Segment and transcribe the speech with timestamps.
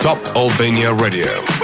[0.00, 1.59] Top Albania Radio.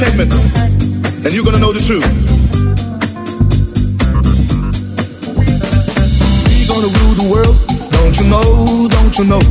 [0.00, 0.32] enchantment,
[1.24, 2.04] and you're gonna know the truth.
[6.48, 7.56] We gonna rule the world,
[7.92, 9.42] don't you know, don't you know?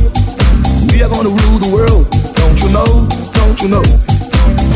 [0.90, 3.06] We are gonna rule the world, don't you know,
[3.38, 3.84] don't you know?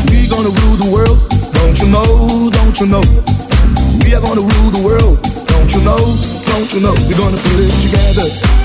[0.07, 1.19] We gonna rule the world,
[1.51, 3.03] don't you know, don't you know?
[4.05, 5.99] We are gonna rule the world, don't you know,
[6.47, 6.95] don't you know?
[7.03, 8.64] We're gonna put it together.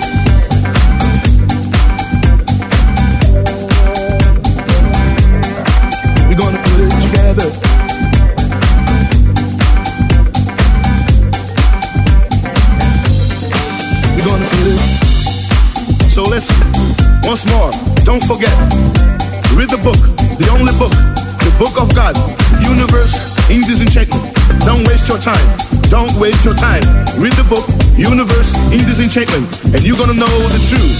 [26.21, 26.85] waste your time.
[27.17, 27.65] Read the book,
[27.97, 29.41] Universe in Disenchantment,
[29.73, 30.97] and you're gonna know the truth.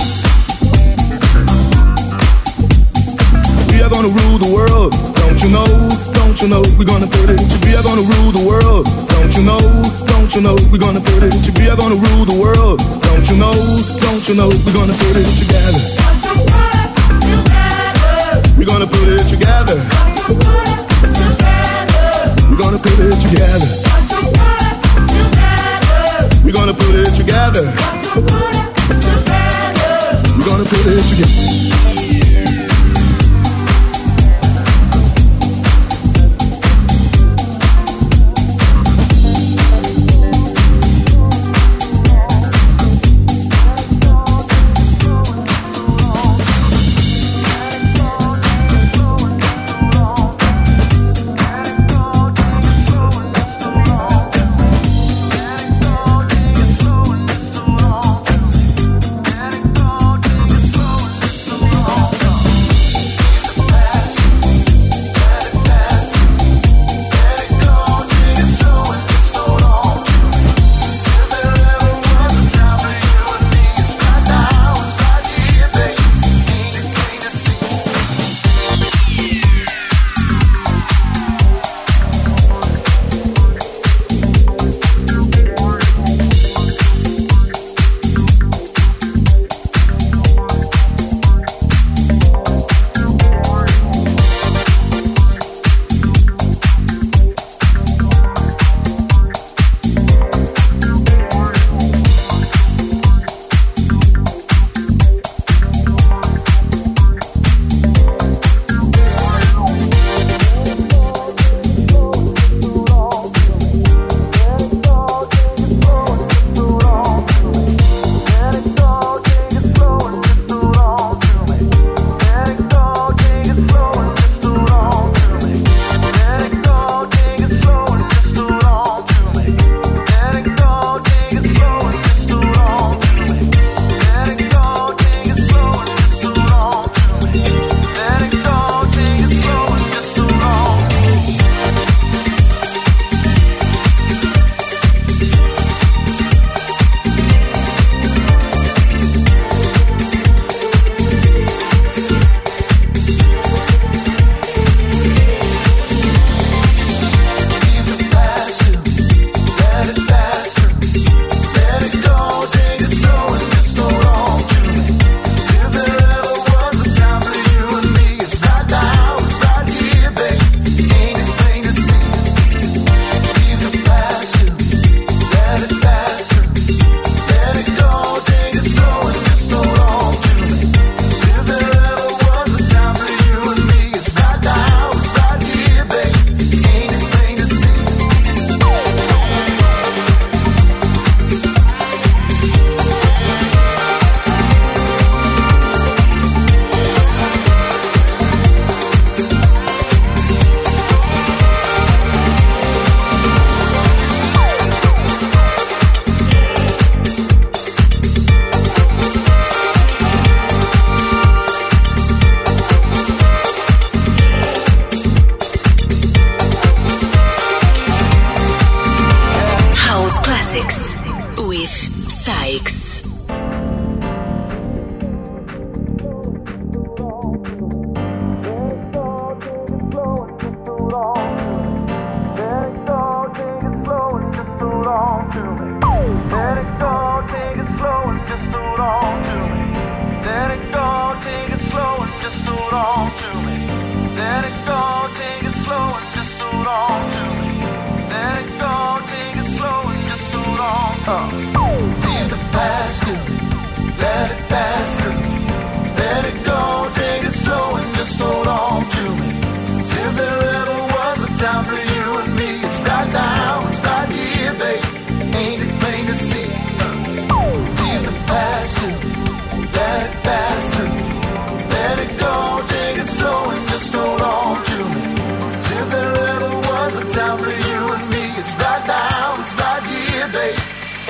[3.70, 5.70] We are gonna rule the world, don't you know?
[6.18, 7.38] Don't you know we're gonna put it?
[7.62, 9.62] We are gonna rule the world, don't you know?
[10.10, 11.34] Don't you know we're gonna put it?
[11.54, 13.54] We are gonna rule the world, don't you know?
[14.02, 15.82] Don't you know we're gonna put it together?
[18.58, 19.78] We're gonna put it together.
[22.50, 23.81] We're gonna put it together.
[26.52, 27.64] We're gonna put it together.
[30.38, 32.01] We're gonna put it together.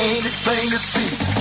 [0.01, 1.40] anything to see.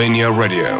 [0.00, 0.79] Albania Radio.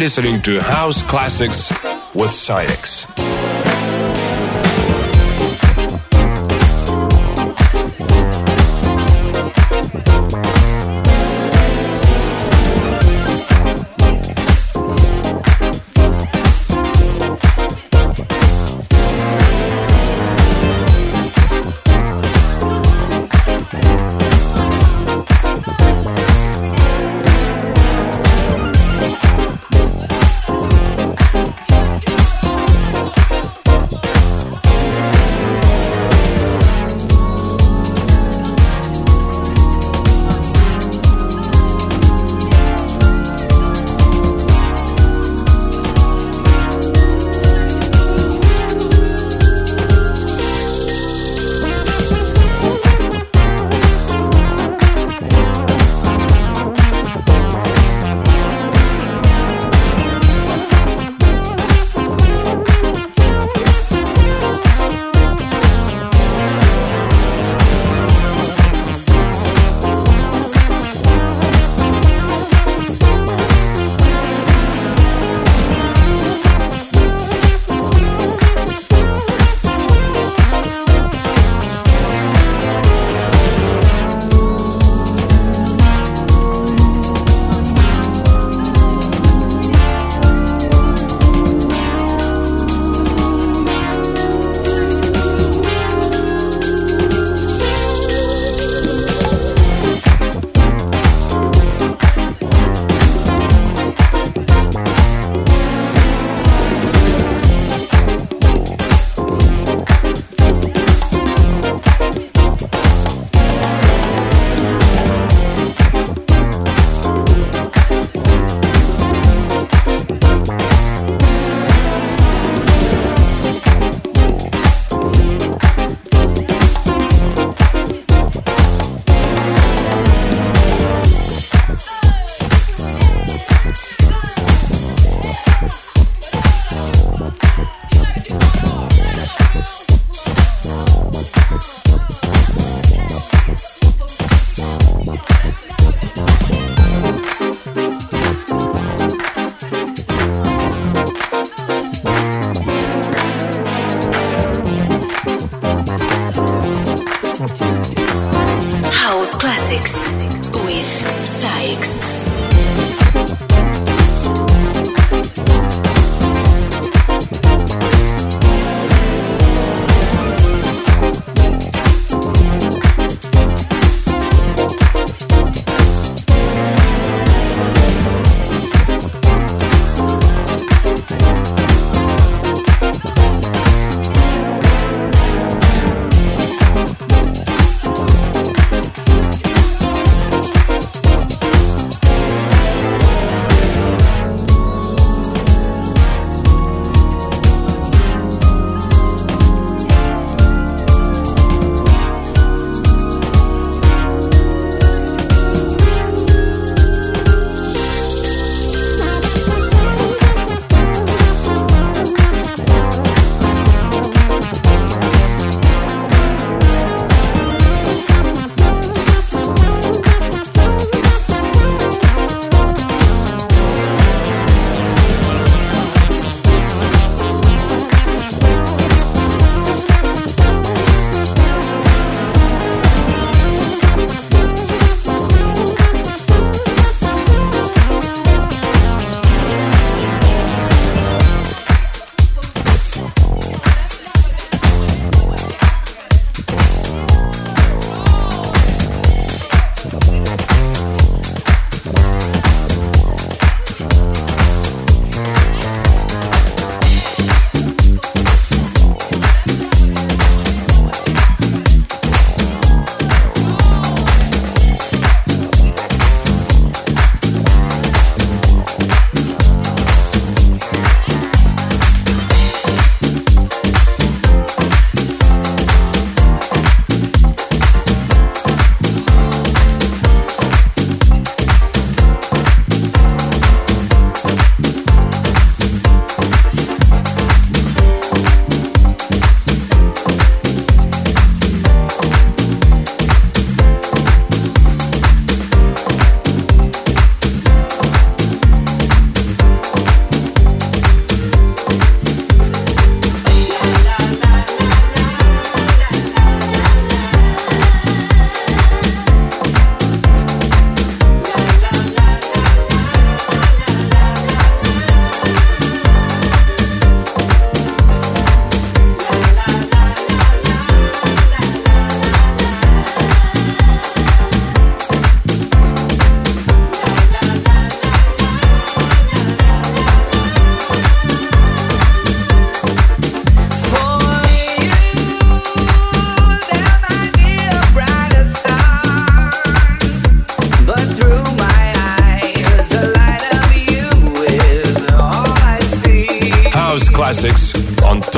[0.00, 1.70] Listening to House Classics
[2.14, 3.09] with SAIX.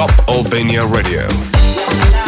[0.03, 2.22] Top Albania Radio.